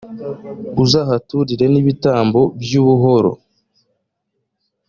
[0.83, 3.31] uzahaturire n’ibitambo by’ubuhoro,